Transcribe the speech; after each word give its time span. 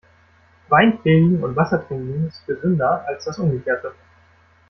Wein 0.69 0.97
predigen 0.97 1.43
und 1.43 1.55
Wasser 1.55 1.85
trinken 1.87 2.25
ist 2.27 2.43
gesünder 2.47 3.05
als 3.07 3.23
das 3.25 3.37
Umgekehrte. 3.37 3.93